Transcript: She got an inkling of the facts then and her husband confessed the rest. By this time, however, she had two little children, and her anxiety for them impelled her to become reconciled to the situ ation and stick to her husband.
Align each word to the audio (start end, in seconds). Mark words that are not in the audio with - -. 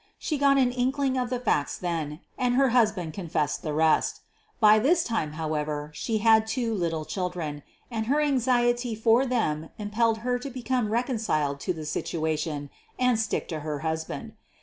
She 0.17 0.39
got 0.39 0.57
an 0.57 0.71
inkling 0.71 1.15
of 1.15 1.29
the 1.29 1.39
facts 1.39 1.77
then 1.77 2.21
and 2.35 2.55
her 2.55 2.69
husband 2.69 3.13
confessed 3.13 3.61
the 3.61 3.71
rest. 3.71 4.21
By 4.59 4.79
this 4.79 5.03
time, 5.03 5.33
however, 5.33 5.91
she 5.93 6.17
had 6.17 6.47
two 6.47 6.73
little 6.73 7.05
children, 7.05 7.61
and 7.91 8.07
her 8.07 8.19
anxiety 8.19 8.95
for 8.95 9.27
them 9.27 9.69
impelled 9.77 10.19
her 10.25 10.39
to 10.39 10.49
become 10.49 10.89
reconciled 10.89 11.59
to 11.59 11.73
the 11.73 11.85
situ 11.85 12.25
ation 12.25 12.71
and 12.97 13.19
stick 13.19 13.47
to 13.49 13.59
her 13.59 13.81
husband. 13.85 14.33